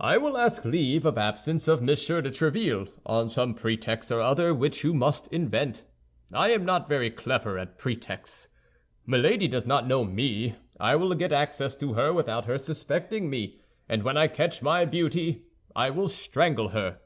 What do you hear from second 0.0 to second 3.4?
"I will ask leave of absence of Monsieur de Tréville, on